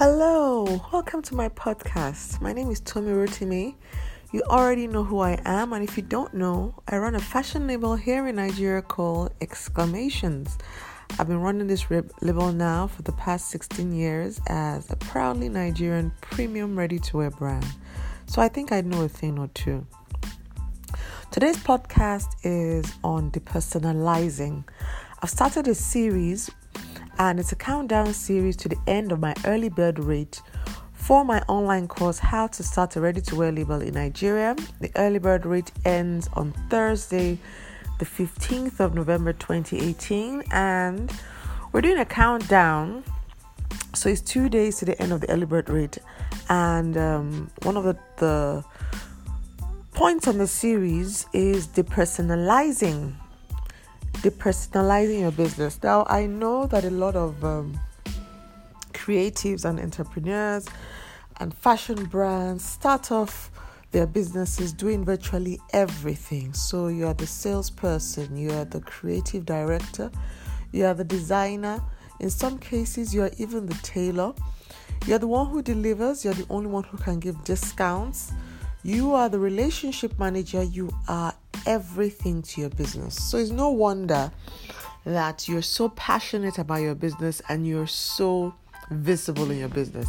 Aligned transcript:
Hello, 0.00 0.80
welcome 0.92 1.22
to 1.22 1.34
my 1.34 1.48
podcast. 1.48 2.40
My 2.40 2.52
name 2.52 2.70
is 2.70 2.78
Tomi 2.78 3.10
Rotimi. 3.10 3.74
You 4.30 4.42
already 4.42 4.86
know 4.86 5.02
who 5.02 5.18
I 5.18 5.42
am, 5.44 5.72
and 5.72 5.82
if 5.82 5.96
you 5.96 6.04
don't 6.04 6.32
know, 6.32 6.72
I 6.86 6.98
run 6.98 7.16
a 7.16 7.18
fashion 7.18 7.66
label 7.66 7.96
here 7.96 8.28
in 8.28 8.36
Nigeria 8.36 8.80
called 8.80 9.32
Exclamations. 9.40 10.56
I've 11.18 11.26
been 11.26 11.40
running 11.40 11.66
this 11.66 11.90
label 12.22 12.52
now 12.52 12.86
for 12.86 13.02
the 13.02 13.10
past 13.10 13.50
16 13.50 13.90
years 13.90 14.40
as 14.46 14.88
a 14.88 14.94
proudly 14.94 15.48
Nigerian 15.48 16.12
premium 16.20 16.78
ready 16.78 17.00
to 17.00 17.16
wear 17.16 17.32
brand. 17.32 17.66
So 18.26 18.40
I 18.40 18.46
think 18.46 18.70
I 18.70 18.82
know 18.82 19.02
a 19.02 19.08
thing 19.08 19.36
or 19.36 19.48
two. 19.48 19.84
Today's 21.32 21.58
podcast 21.58 22.28
is 22.44 22.94
on 23.02 23.32
depersonalizing. 23.32 24.62
I've 25.20 25.30
started 25.30 25.66
a 25.66 25.74
series 25.74 26.48
and 27.18 27.40
it's 27.40 27.52
a 27.52 27.56
countdown 27.56 28.12
series 28.14 28.56
to 28.56 28.68
the 28.68 28.78
end 28.86 29.10
of 29.10 29.18
my 29.18 29.34
early 29.44 29.68
bird 29.68 29.98
rate 29.98 30.40
for 30.92 31.24
my 31.24 31.40
online 31.48 31.88
course 31.88 32.18
How 32.18 32.46
to 32.48 32.62
Start 32.62 32.94
a 32.96 33.00
Ready 33.00 33.20
to 33.22 33.36
Wear 33.36 33.50
Label 33.50 33.80
in 33.80 33.94
Nigeria. 33.94 34.54
The 34.80 34.90
early 34.96 35.18
bird 35.18 35.44
rate 35.44 35.72
ends 35.84 36.28
on 36.34 36.52
Thursday, 36.70 37.38
the 37.98 38.04
15th 38.04 38.78
of 38.78 38.94
November 38.94 39.32
2018, 39.32 40.44
and 40.52 41.12
we're 41.72 41.80
doing 41.80 41.98
a 41.98 42.04
countdown. 42.04 43.02
So 43.94 44.08
it's 44.08 44.20
two 44.20 44.48
days 44.48 44.78
to 44.78 44.84
the 44.84 45.00
end 45.02 45.12
of 45.12 45.20
the 45.20 45.30
early 45.30 45.46
bird 45.46 45.68
rate, 45.68 45.98
and 46.48 46.96
um, 46.96 47.50
one 47.62 47.76
of 47.76 47.84
the, 47.84 47.98
the 48.18 48.64
points 49.92 50.28
on 50.28 50.38
the 50.38 50.46
series 50.46 51.26
is 51.32 51.66
depersonalizing 51.66 53.14
depersonalizing 54.22 55.20
your 55.20 55.30
business. 55.30 55.80
Now, 55.82 56.04
I 56.08 56.26
know 56.26 56.66
that 56.66 56.84
a 56.84 56.90
lot 56.90 57.14
of 57.14 57.44
um, 57.44 57.78
creatives 58.92 59.64
and 59.64 59.78
entrepreneurs 59.78 60.66
and 61.40 61.54
fashion 61.54 62.04
brands 62.06 62.64
start 62.64 63.12
off 63.12 63.50
their 63.92 64.06
businesses 64.06 64.72
doing 64.72 65.04
virtually 65.04 65.60
everything. 65.72 66.52
So, 66.52 66.88
you 66.88 67.06
are 67.06 67.14
the 67.14 67.26
salesperson, 67.26 68.36
you 68.36 68.50
are 68.50 68.64
the 68.64 68.80
creative 68.80 69.46
director, 69.46 70.10
you 70.72 70.84
are 70.84 70.94
the 70.94 71.04
designer. 71.04 71.80
In 72.20 72.30
some 72.30 72.58
cases, 72.58 73.14
you 73.14 73.22
are 73.22 73.30
even 73.38 73.66
the 73.66 73.78
tailor. 73.82 74.34
You're 75.06 75.20
the 75.20 75.28
one 75.28 75.46
who 75.46 75.62
delivers, 75.62 76.24
you're 76.24 76.34
the 76.34 76.46
only 76.50 76.68
one 76.68 76.82
who 76.82 76.98
can 76.98 77.20
give 77.20 77.42
discounts. 77.44 78.32
You 78.82 79.14
are 79.14 79.28
the 79.28 79.38
relationship 79.38 80.18
manager, 80.18 80.62
you 80.62 80.90
are 81.06 81.34
everything 81.68 82.40
to 82.42 82.60
your 82.62 82.70
business. 82.70 83.14
So 83.14 83.36
it's 83.36 83.50
no 83.50 83.68
wonder 83.68 84.32
that 85.04 85.48
you're 85.48 85.62
so 85.62 85.90
passionate 85.90 86.58
about 86.58 86.80
your 86.80 86.94
business 86.94 87.42
and 87.48 87.66
you're 87.66 87.86
so 87.86 88.54
visible 88.90 89.50
in 89.50 89.58
your 89.58 89.68
business. 89.68 90.08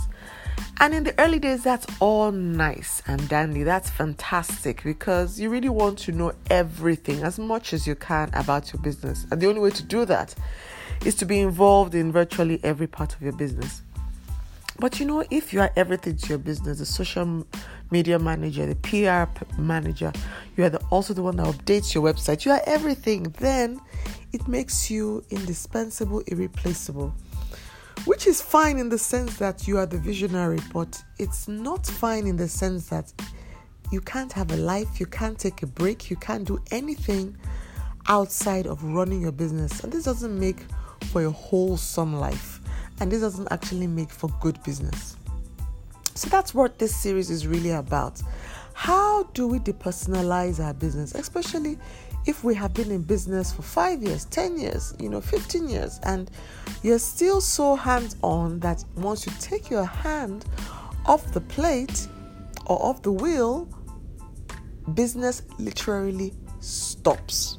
And 0.79 0.93
in 0.93 1.03
the 1.03 1.13
early 1.19 1.39
days, 1.39 1.63
that's 1.63 1.85
all 1.99 2.31
nice 2.31 3.01
and 3.07 3.27
dandy. 3.27 3.63
That's 3.63 3.89
fantastic 3.89 4.83
because 4.83 5.39
you 5.39 5.49
really 5.49 5.69
want 5.69 5.99
to 5.99 6.13
know 6.13 6.33
everything 6.49 7.23
as 7.23 7.38
much 7.38 7.73
as 7.73 7.85
you 7.85 7.95
can 7.95 8.29
about 8.33 8.71
your 8.71 8.81
business. 8.81 9.25
And 9.29 9.41
the 9.41 9.47
only 9.47 9.59
way 9.59 9.71
to 9.71 9.83
do 9.83 10.05
that 10.05 10.33
is 11.05 11.16
to 11.16 11.25
be 11.25 11.39
involved 11.39 11.94
in 11.94 12.11
virtually 12.11 12.59
every 12.63 12.88
part 12.88 13.13
of 13.13 13.21
your 13.21 13.33
business. 13.33 13.81
But 14.79 14.99
you 14.99 15.05
know, 15.05 15.25
if 15.29 15.53
you 15.53 15.59
are 15.59 15.71
everything 15.75 16.16
to 16.16 16.29
your 16.29 16.38
business, 16.38 16.79
the 16.79 16.85
social 16.85 17.45
media 17.91 18.19
manager, 18.19 18.65
the 18.65 18.75
PR 18.75 19.61
manager, 19.61 20.11
you 20.55 20.63
are 20.63 20.69
the, 20.69 20.79
also 20.89 21.13
the 21.13 21.23
one 21.23 21.37
that 21.37 21.47
updates 21.47 21.93
your 21.93 22.03
website, 22.03 22.45
you 22.45 22.51
are 22.51 22.61
everything, 22.65 23.23
then 23.39 23.79
it 24.33 24.47
makes 24.47 24.89
you 24.89 25.23
indispensable, 25.29 26.19
irreplaceable. 26.27 27.13
Which 28.05 28.27
is 28.27 28.41
fine 28.41 28.77
in 28.77 28.89
the 28.89 28.97
sense 28.97 29.38
that 29.38 29.67
you 29.67 29.78
are 29.78 29.85
the 29.85 29.97
visionary, 29.97 30.59
but 30.73 31.01
it's 31.17 31.47
not 31.47 31.85
fine 31.85 32.28
in 32.28 32.38
the 32.38 32.47
sense 32.47 32.88
that 32.89 33.11
you 33.91 34.01
can't 34.01 34.31
have 34.31 34.51
a 34.51 34.57
life, 34.57 34.99
you 34.99 35.05
can't 35.05 35.38
take 35.38 35.63
a 35.63 35.67
break, 35.67 36.09
you 36.09 36.16
can't 36.16 36.45
do 36.45 36.59
anything 36.72 37.35
outside 38.07 38.67
of 38.67 38.83
running 38.83 39.22
your 39.22 39.31
business. 39.31 39.83
And 39.83 39.91
this 39.91 40.05
doesn't 40.05 40.39
make 40.39 40.61
for 41.11 41.25
a 41.25 41.31
wholesome 41.31 42.16
life 42.16 42.59
and 42.99 43.11
this 43.11 43.22
doesn't 43.22 43.47
actually 43.51 43.88
make 43.88 44.11
for 44.11 44.29
good 44.41 44.61
business. 44.63 45.16
So 46.16 46.30
that's 46.30 46.53
what 46.53 46.80
this 46.80 46.96
series 46.96 47.30
is 47.30 47.47
really 47.47 47.72
about. 47.72 48.22
How 48.74 49.24
do 49.34 49.47
we 49.47 49.59
depersonalize 49.59 50.64
our 50.64 50.74
business, 50.74 51.14
especially 51.16 51.78
if 52.25 52.44
we 52.44 52.53
have 52.56 52.74
been 52.74 52.92
in 52.92 53.02
business 53.02 53.52
for 53.52 53.62
five 53.62 54.02
years, 54.03 54.25
10 54.25 54.58
years, 54.58 54.94
you 55.00 55.09
know, 55.09 55.22
15 55.22 55.68
years, 55.68 56.00
and 56.03 56.30
you're 56.84 57.00
still 57.00 57.42
so 57.42 57.75
hands 57.75 58.16
on 58.22 58.59
that 58.59 58.84
once 58.96 59.25
you 59.25 59.31
take 59.40 59.70
your 59.70 59.84
hand 59.84 60.46
off 61.06 61.31
the 61.34 61.42
plate 61.42 62.08
or 62.66 62.81
off 62.84 63.02
the 63.02 63.12
wheel, 63.12 63.68
business 64.94 65.41
literally 65.58 66.34
stops. 66.59 67.58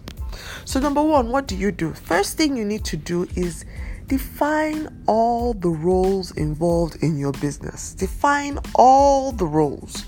So, 0.65 0.78
number 0.78 1.03
one, 1.03 1.31
what 1.31 1.47
do 1.49 1.56
you 1.56 1.72
do? 1.72 1.93
First 1.93 2.37
thing 2.37 2.56
you 2.56 2.65
need 2.65 2.84
to 2.87 2.97
do 2.97 3.27
is 3.37 3.65
define 4.06 5.03
all 5.06 5.55
the 5.55 5.69
roles 5.69 6.31
involved 6.33 7.03
in 7.03 7.19
your 7.19 7.33
business. 7.33 7.94
Define 7.94 8.59
all 8.75 9.33
the 9.33 9.47
roles. 9.47 10.05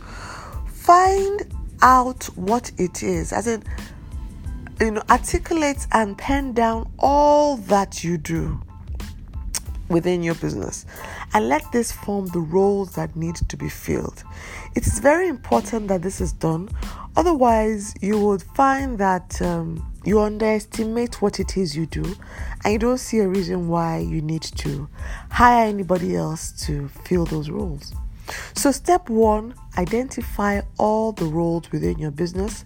Find 0.67 1.43
out 1.83 2.25
what 2.37 2.71
it 2.79 3.03
is, 3.03 3.33
as 3.33 3.47
in, 3.47 3.63
you 4.81 4.93
know, 4.93 5.03
articulate 5.11 5.87
and 5.93 6.17
pen 6.17 6.53
down 6.53 6.91
all 6.99 7.57
that 7.57 8.03
you 8.03 8.19
do 8.19 8.61
within 9.93 10.23
your 10.23 10.35
business 10.37 10.87
and 11.35 11.49
let 11.49 11.71
this 11.73 11.93
form 11.93 12.27
the 12.27 12.41
roles 12.41 12.95
that 12.95 13.15
need 13.15 13.37
to 13.37 13.57
be 13.57 13.69
filled. 13.69 14.25
It 14.75 14.87
is 14.87 14.99
very 14.99 15.29
important 15.29 15.89
that 15.89 16.03
this 16.03 16.21
is 16.21 16.33
done, 16.33 16.69
otherwise, 17.17 17.95
you 18.01 18.19
would 18.19 18.43
find 18.43 18.99
that. 18.99 19.41
Um, 19.41 19.89
you 20.05 20.21
underestimate 20.21 21.23
what 21.23 21.39
it 21.39 21.57
is 21.57 21.77
you 21.77 21.87
do 21.87 22.17
and 22.65 22.73
you 22.73 22.79
don't 22.79 22.99
see 22.99 23.19
a 23.21 23.29
reason 23.29 23.69
why 23.69 23.99
you 23.99 24.21
need 24.21 24.43
to 24.43 24.89
hire 25.31 25.67
anybody 25.67 26.17
else 26.17 26.51
to 26.67 26.89
fill 26.89 27.25
those 27.25 27.51
roles. 27.51 27.95
So, 28.55 28.71
step 28.71 29.09
one 29.09 29.55
identify 29.79 30.61
all 30.79 31.13
the 31.13 31.25
roles 31.25 31.71
within 31.73 31.99
your 31.99 32.11
business 32.11 32.65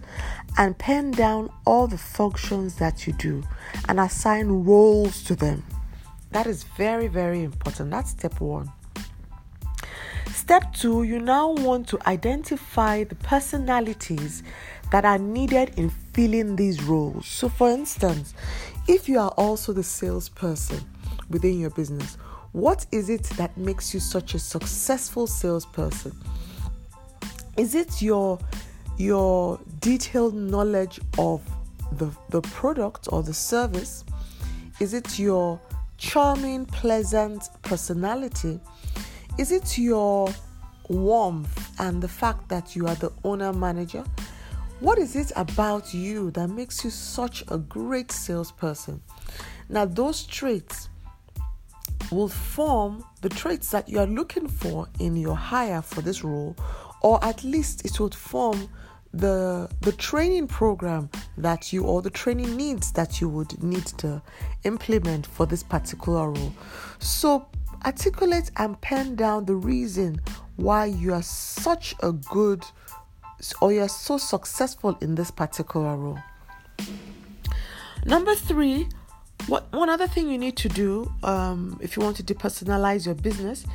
and 0.57 0.77
pen 0.77 1.11
down 1.11 1.49
all 1.65 1.87
the 1.87 1.97
functions 1.97 2.75
that 2.75 3.05
you 3.05 3.13
do 3.13 3.43
and 3.87 3.99
assign 3.99 4.47
roles 4.47 5.23
to 5.23 5.35
them. 5.35 5.63
That 6.31 6.47
is 6.47 6.63
very, 6.63 7.07
very 7.07 7.43
important. 7.43 7.91
That's 7.91 8.11
step 8.11 8.39
one. 8.39 8.71
Step 10.33 10.73
two, 10.73 11.03
you 11.03 11.19
now 11.19 11.51
want 11.51 11.87
to 11.89 11.99
identify 12.07 13.03
the 13.03 13.15
personalities 13.15 14.43
that 14.91 15.03
are 15.03 15.17
needed 15.17 15.73
in 15.77 15.89
filling 15.89 16.55
these 16.55 16.81
roles. 16.83 17.25
So, 17.27 17.49
for 17.49 17.69
instance, 17.69 18.33
if 18.87 19.09
you 19.09 19.19
are 19.19 19.31
also 19.31 19.73
the 19.73 19.83
salesperson 19.83 20.79
within 21.29 21.59
your 21.59 21.71
business, 21.71 22.15
what 22.53 22.85
is 22.91 23.09
it 23.09 23.23
that 23.37 23.57
makes 23.57 23.93
you 23.93 23.99
such 23.99 24.33
a 24.33 24.39
successful 24.39 25.27
salesperson? 25.27 26.15
Is 27.57 27.75
it 27.75 28.01
your 28.01 28.39
your 28.97 29.59
detailed 29.79 30.33
knowledge 30.33 30.99
of 31.17 31.41
the, 31.91 32.11
the 32.29 32.41
product 32.41 33.07
or 33.11 33.21
the 33.21 33.33
service? 33.33 34.03
Is 34.79 34.93
it 34.93 35.19
your 35.19 35.59
charming, 35.97 36.65
pleasant 36.65 37.49
personality? 37.61 38.59
Is 39.37 39.51
it 39.51 39.77
your 39.77 40.29
warmth 40.89 41.79
and 41.79 42.01
the 42.01 42.07
fact 42.07 42.49
that 42.49 42.75
you 42.75 42.87
are 42.87 42.95
the 42.95 43.11
owner 43.23 43.53
manager? 43.53 44.03
What 44.79 44.99
is 44.99 45.15
it 45.15 45.31
about 45.35 45.93
you 45.93 46.31
that 46.31 46.49
makes 46.49 46.83
you 46.83 46.91
such 46.91 47.43
a 47.49 47.57
great 47.57 48.11
salesperson? 48.11 49.01
Now, 49.69 49.85
those 49.85 50.23
traits 50.23 50.89
will 52.11 52.29
form 52.29 53.03
the 53.21 53.29
traits 53.29 53.69
that 53.71 53.89
you 53.89 53.99
are 53.99 54.07
looking 54.07 54.47
for 54.47 54.87
in 54.99 55.15
your 55.15 55.35
hire 55.35 55.81
for 55.81 56.01
this 56.01 56.23
role, 56.23 56.55
or 57.01 57.23
at 57.23 57.43
least 57.43 57.85
it 57.85 57.99
would 57.99 58.15
form 58.15 58.69
the 59.13 59.69
the 59.81 59.91
training 59.93 60.47
program 60.47 61.09
that 61.37 61.71
you 61.71 61.83
or 61.83 62.01
the 62.01 62.09
training 62.09 62.55
needs 62.55 62.91
that 62.91 63.21
you 63.21 63.29
would 63.29 63.61
need 63.63 63.85
to 63.85 64.21
implement 64.63 65.25
for 65.25 65.45
this 65.45 65.63
particular 65.63 66.31
role. 66.31 66.53
So 66.99 67.47
articulate 67.85 68.51
and 68.57 68.79
pen 68.81 69.15
down 69.15 69.45
the 69.45 69.55
reason 69.55 70.19
why 70.55 70.85
you 70.85 71.13
are 71.13 71.23
such 71.23 71.95
a 72.01 72.11
good 72.11 72.65
or 73.61 73.71
you're 73.71 73.89
so 73.89 74.17
successful 74.17 74.97
in 75.01 75.15
this 75.15 75.31
particular 75.31 75.95
role. 75.95 76.19
Number 78.05 78.35
three, 78.35 78.87
what 79.47 79.71
one 79.71 79.89
other 79.89 80.07
thing 80.07 80.29
you 80.29 80.37
need 80.37 80.57
to 80.57 80.69
do 80.69 81.11
um, 81.23 81.79
if 81.81 81.95
you 81.95 82.03
want 82.03 82.17
to 82.17 82.23
depersonalize 82.23 83.05
your 83.05 83.15
business 83.15 83.65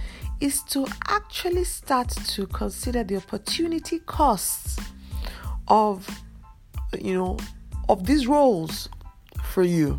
is 0.40 0.62
to 0.64 0.86
actually 1.08 1.64
start 1.64 2.08
to 2.08 2.46
consider 2.48 3.04
the 3.04 3.16
opportunity 3.16 4.00
costs 4.00 4.76
of 5.68 6.08
you 6.98 7.14
know 7.14 7.38
of 7.88 8.06
these 8.06 8.26
roles 8.26 8.88
for 9.42 9.62
you. 9.62 9.98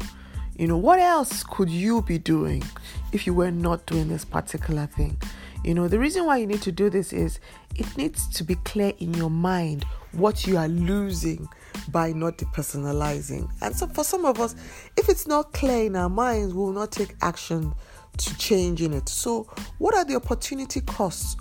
You 0.58 0.68
know, 0.68 0.78
what 0.78 1.00
else 1.00 1.44
could 1.44 1.70
you 1.70 2.04
be 2.04 2.20
doing 2.20 2.64
if 3.12 3.26
you 3.26 3.34
were 3.34 3.52
not 3.52 3.86
doing 3.88 4.08
this 4.08 4.24
particular 4.24 4.86
thing? 4.86 5.18
You 5.64 5.74
know, 5.74 5.88
the 5.88 5.98
reason 5.98 6.26
why 6.26 6.38
you 6.38 6.48
need 6.48 6.62
to 6.64 6.72
do 6.72 6.90
this 6.90 7.12
is 7.12 7.40
it 7.76 7.98
needs 7.98 8.28
to 8.36 8.44
be 8.44 8.56
clear 8.56 8.94
in 9.00 9.14
your 9.14 9.30
mind 9.30 9.86
what 10.12 10.46
you 10.46 10.58
are 10.58 10.68
losing 10.68 11.48
by 11.90 12.12
not 12.12 12.38
depersonalizing. 12.38 13.50
And 13.62 13.76
so, 13.76 13.88
for 13.88 14.04
some 14.04 14.26
of 14.26 14.40
us, 14.40 14.56
if 14.98 15.10
it's 15.10 15.26
not 15.26 15.54
clear 15.54 15.86
in 15.86 15.96
our 15.96 16.10
minds, 16.10 16.54
we 16.54 16.62
will 16.62 16.74
not 16.74 16.92
take 16.92 17.16
action 17.22 17.74
to 18.18 18.38
change 18.38 18.82
in 18.82 18.94
it. 18.94 19.10
So, 19.10 19.44
what 19.80 19.96
are 19.96 20.06
the 20.06 20.16
opportunity 20.16 20.82
costs 20.82 21.36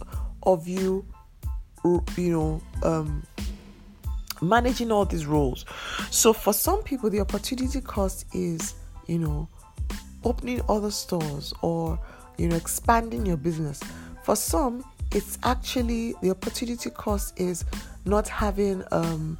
of 0.45 0.67
you, 0.67 1.05
you 1.85 2.33
know, 2.33 2.63
um, 2.83 3.25
managing 4.43 4.93
all 4.93 5.05
these 5.05 5.27
roles? 5.27 5.65
So, 6.11 6.33
for 6.33 6.53
some 6.53 6.83
people, 6.83 7.09
the 7.11 7.21
opportunity 7.21 7.81
cost 7.81 8.27
is, 8.35 8.75
you 9.07 9.19
know, 9.19 9.49
opening 10.25 10.61
other 10.69 10.91
stores 10.91 11.55
or, 11.63 11.99
you 12.39 12.49
know, 12.49 12.57
expanding 12.57 13.25
your 13.25 13.37
business. 13.37 13.81
For 14.25 14.37
some, 14.37 14.85
it's 15.13 15.39
actually 15.43 16.15
the 16.23 16.31
opportunity 16.31 16.91
cost 16.91 17.39
is 17.39 17.65
not 18.05 18.29
having 18.29 18.83
um, 18.93 19.39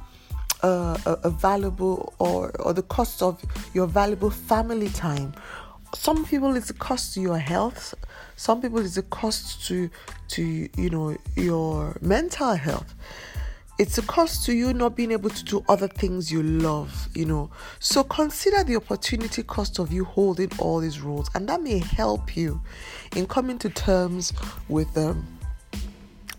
a, 0.61 0.99
a, 1.05 1.19
a 1.23 1.29
valuable 1.29 2.13
or, 2.19 2.51
or 2.61 2.73
the 2.73 2.83
cost 2.83 3.21
of 3.21 3.43
your 3.73 3.87
valuable 3.87 4.29
family 4.29 4.89
time 4.89 5.33
some 5.95 6.25
people 6.25 6.55
it's 6.55 6.69
a 6.69 6.73
cost 6.73 7.13
to 7.13 7.21
your 7.21 7.37
health 7.37 7.93
some 8.35 8.61
people 8.61 8.79
it's 8.79 8.97
a 8.97 9.03
cost 9.03 9.65
to 9.67 9.89
to 10.27 10.67
you 10.75 10.89
know 10.89 11.15
your 11.35 11.95
mental 12.01 12.55
health 12.55 12.95
it's 13.79 13.97
a 13.97 14.01
cost 14.03 14.45
to 14.45 14.53
you 14.53 14.73
not 14.73 14.95
being 14.95 15.11
able 15.11 15.29
to 15.29 15.43
do 15.43 15.63
other 15.67 15.87
things 15.87 16.31
you 16.31 16.43
love 16.43 17.07
you 17.15 17.25
know. 17.25 17.49
So 17.79 18.03
consider 18.03 18.63
the 18.63 18.75
opportunity 18.75 19.43
cost 19.43 19.79
of 19.79 19.91
you 19.91 20.05
holding 20.05 20.51
all 20.59 20.79
these 20.79 21.01
roles 21.01 21.29
and 21.35 21.47
that 21.49 21.61
may 21.61 21.79
help 21.79 22.35
you 22.35 22.61
in 23.15 23.27
coming 23.27 23.57
to 23.59 23.69
terms 23.69 24.33
with 24.69 24.95
um, 24.97 25.27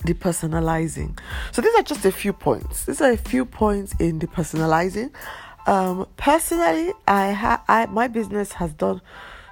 depersonalizing 0.01 1.19
so 1.53 1.63
these 1.63 1.75
are 1.77 1.83
just 1.83 2.05
a 2.05 2.13
few 2.13 2.33
points. 2.33 2.85
These 2.85 3.01
are 3.01 3.11
a 3.11 3.17
few 3.17 3.45
points 3.45 3.95
in 3.99 4.21
depersonalizing 4.21 5.11
um 5.67 6.07
personally 6.19 6.93
i 7.09 7.29
have 7.29 7.63
i 7.69 7.87
my 7.87 8.07
business 8.07 8.53
has 8.53 8.71
done 8.75 9.01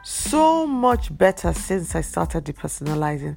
so 0.02 0.66
much 0.66 1.16
better 1.16 1.52
since 1.52 1.94
I 1.94 2.00
started 2.00 2.44
depersonalizing. 2.44 3.36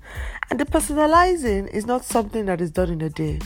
And 0.49 0.59
depersonalizing 0.59 1.69
is 1.69 1.85
not 1.85 2.03
something 2.03 2.45
that 2.45 2.61
is 2.61 2.71
done 2.71 2.89
in 2.89 3.01
a 3.01 3.09
day, 3.09 3.39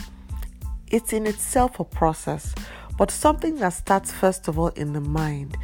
it's 0.90 1.12
in 1.12 1.26
itself 1.26 1.80
a 1.80 1.84
process, 1.84 2.54
but 2.98 3.10
something 3.10 3.56
that 3.56 3.70
starts 3.70 4.12
first 4.12 4.48
of 4.48 4.58
all 4.58 4.68
in 4.68 4.92
the 4.92 5.00
mind. 5.00 5.56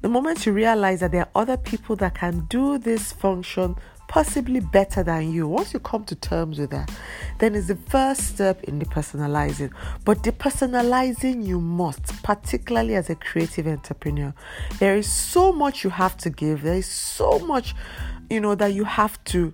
The 0.00 0.08
moment 0.08 0.46
you 0.46 0.52
realize 0.52 1.00
that 1.00 1.12
there 1.12 1.22
are 1.22 1.42
other 1.42 1.56
people 1.56 1.96
that 1.96 2.14
can 2.14 2.46
do 2.48 2.78
this 2.78 3.12
function 3.12 3.74
possibly 4.06 4.60
better 4.60 5.02
than 5.02 5.30
you. 5.32 5.46
Once 5.46 5.74
you 5.74 5.80
come 5.80 6.04
to 6.04 6.14
terms 6.14 6.58
with 6.58 6.70
that, 6.70 6.90
then 7.38 7.54
it's 7.54 7.68
the 7.68 7.76
first 7.76 8.22
step 8.22 8.64
in 8.64 8.80
depersonalizing. 8.80 9.70
But 10.04 10.22
depersonalizing 10.22 11.46
you 11.46 11.60
must, 11.60 12.22
particularly 12.22 12.94
as 12.94 13.10
a 13.10 13.14
creative 13.14 13.66
entrepreneur. 13.66 14.32
There 14.78 14.96
is 14.96 15.10
so 15.10 15.52
much 15.52 15.84
you 15.84 15.90
have 15.90 16.16
to 16.18 16.30
give. 16.30 16.62
There 16.62 16.74
is 16.74 16.86
so 16.86 17.38
much, 17.40 17.74
you 18.30 18.40
know, 18.40 18.54
that 18.54 18.72
you 18.72 18.84
have 18.84 19.22
to 19.24 19.52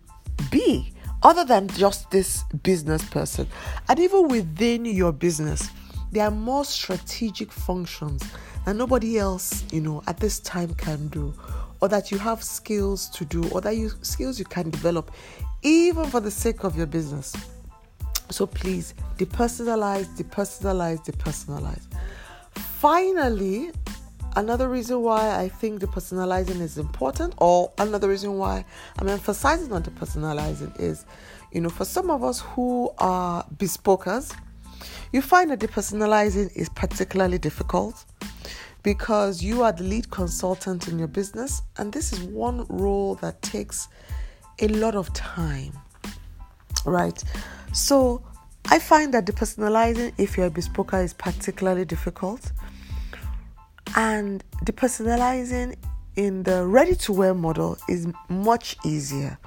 be 0.50 0.93
other 1.24 1.44
than 1.44 1.68
just 1.68 2.10
this 2.10 2.44
business 2.62 3.02
person. 3.04 3.48
And 3.88 3.98
even 3.98 4.28
within 4.28 4.84
your 4.84 5.12
business, 5.12 5.68
there 6.12 6.24
are 6.24 6.30
more 6.30 6.64
strategic 6.64 7.50
functions 7.50 8.22
that 8.66 8.76
nobody 8.76 9.18
else, 9.18 9.64
you 9.72 9.80
know, 9.80 10.02
at 10.06 10.18
this 10.18 10.38
time 10.40 10.74
can 10.74 11.08
do 11.08 11.34
or 11.84 11.88
that 11.88 12.10
you 12.10 12.16
have 12.16 12.42
skills 12.42 13.10
to 13.10 13.24
do 13.26 13.46
or 13.50 13.60
that 13.60 13.76
you 13.76 13.90
skills 14.00 14.38
you 14.38 14.44
can 14.46 14.70
develop 14.70 15.10
even 15.62 16.06
for 16.06 16.18
the 16.20 16.30
sake 16.30 16.64
of 16.64 16.76
your 16.78 16.86
business 16.86 17.34
so 18.30 18.46
please 18.46 18.94
depersonalize 19.18 20.06
depersonalize 20.16 21.04
depersonalize 21.04 21.82
finally 22.54 23.70
another 24.36 24.68
reason 24.68 25.02
why 25.02 25.38
i 25.38 25.48
think 25.48 25.80
depersonalizing 25.80 26.60
is 26.60 26.78
important 26.78 27.34
or 27.38 27.72
another 27.78 28.08
reason 28.08 28.36
why 28.38 28.64
i'm 28.98 29.08
emphasizing 29.08 29.72
on 29.72 29.82
depersonalizing 29.82 30.78
is 30.80 31.04
you 31.52 31.60
know 31.60 31.68
for 31.68 31.84
some 31.84 32.10
of 32.10 32.22
us 32.24 32.40
who 32.40 32.90
are 32.98 33.44
bespokers 33.56 34.34
you 35.12 35.22
find 35.22 35.50
that 35.50 35.60
depersonalizing 35.60 36.50
is 36.56 36.68
particularly 36.70 37.38
difficult 37.38 38.04
because 38.84 39.42
you 39.42 39.62
are 39.62 39.72
the 39.72 39.82
lead 39.82 40.10
consultant 40.10 40.88
in 40.88 40.98
your 40.98 41.08
business, 41.08 41.62
and 41.78 41.92
this 41.92 42.12
is 42.12 42.20
one 42.20 42.66
role 42.68 43.16
that 43.16 43.40
takes 43.42 43.88
a 44.60 44.68
lot 44.68 44.94
of 44.94 45.12
time, 45.14 45.72
right? 46.84 47.24
So, 47.72 48.22
I 48.66 48.78
find 48.78 49.12
that 49.14 49.24
depersonalizing, 49.24 50.12
if 50.18 50.36
you're 50.36 50.46
a 50.46 50.50
bespoker, 50.50 51.00
is 51.00 51.14
particularly 51.14 51.84
difficult, 51.84 52.52
and 53.96 54.42
depersonalizing 54.64 55.76
in 56.16 56.42
the 56.44 56.66
ready 56.66 56.94
to 56.94 57.12
wear 57.12 57.34
model 57.34 57.76
is 57.88 58.06
much 58.28 58.76
easier. 58.84 59.38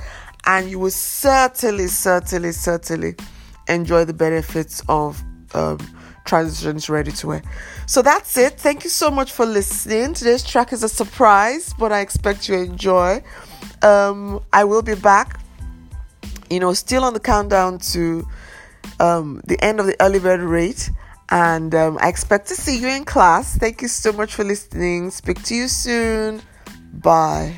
and 0.45 0.69
you 0.69 0.79
will 0.79 0.91
certainly, 0.91 1.87
certainly, 1.87 2.51
certainly 2.51 3.15
enjoy 3.67 4.05
the 4.05 4.13
benefits 4.13 4.81
of 4.89 5.23
um, 5.53 5.77
transitions 6.25 6.89
ready 6.89 7.11
to 7.11 7.27
wear. 7.27 7.41
So 7.85 8.01
that's 8.01 8.37
it. 8.37 8.59
Thank 8.59 8.83
you 8.83 8.89
so 8.89 9.09
much 9.09 9.31
for 9.31 9.45
listening. 9.45 10.13
Today's 10.13 10.43
track 10.43 10.73
is 10.73 10.83
a 10.83 10.89
surprise, 10.89 11.73
but 11.77 11.91
I 11.91 11.99
expect 12.01 12.47
you 12.49 12.55
enjoy. 12.55 13.23
Um, 13.81 14.43
I 14.53 14.63
will 14.63 14.81
be 14.81 14.95
back, 14.95 15.39
you 16.49 16.59
know, 16.59 16.73
still 16.73 17.03
on 17.03 17.13
the 17.13 17.19
countdown 17.19 17.79
to 17.93 18.27
um, 18.99 19.41
the 19.45 19.61
end 19.63 19.79
of 19.79 19.85
the 19.85 19.95
early 20.01 20.19
bird 20.19 20.41
rate. 20.41 20.89
And 21.31 21.75
um, 21.75 21.97
I 22.01 22.07
expect 22.09 22.47
to 22.47 22.55
see 22.55 22.79
you 22.79 22.87
in 22.87 23.05
class. 23.05 23.57
Thank 23.57 23.81
you 23.81 23.87
so 23.87 24.11
much 24.11 24.33
for 24.33 24.43
listening. 24.43 25.11
Speak 25.11 25.43
to 25.43 25.55
you 25.55 25.67
soon. 25.67 26.41
Bye. 26.91 27.55